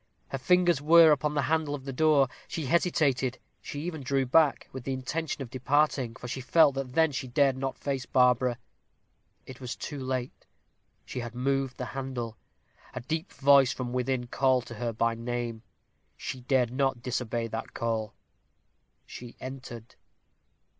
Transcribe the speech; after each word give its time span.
Her 0.29 0.39
fingers 0.39 0.81
were 0.81 1.11
upon 1.11 1.35
the 1.35 1.43
handle 1.43 1.75
of 1.75 1.85
the 1.85 1.93
door. 1.93 2.27
She 2.47 2.65
hesitated: 2.65 3.37
she 3.61 3.81
even 3.81 4.01
drew 4.01 4.25
back, 4.25 4.67
with 4.71 4.83
the 4.83 4.93
intention 4.93 5.43
of 5.43 5.51
departing, 5.51 6.15
for 6.15 6.27
she 6.27 6.41
felt 6.41 6.73
then 6.73 6.91
that 6.93 7.13
she 7.13 7.27
dared 7.27 7.55
not 7.55 7.77
face 7.77 8.07
Barbara. 8.07 8.57
It 9.45 9.61
was 9.61 9.75
too 9.75 9.99
late 10.03 10.47
she 11.05 11.19
had 11.19 11.35
moved 11.35 11.77
the 11.77 11.85
handle. 11.85 12.35
A 12.95 13.01
deep 13.01 13.31
voice 13.31 13.73
from 13.73 13.93
within 13.93 14.25
called 14.25 14.65
to 14.65 14.73
her 14.73 14.91
by 14.91 15.13
name. 15.13 15.61
She 16.17 16.41
dared 16.41 16.71
not 16.71 17.03
disobey 17.03 17.45
that 17.49 17.75
call 17.75 18.15
she 19.05 19.35
entered. 19.39 19.93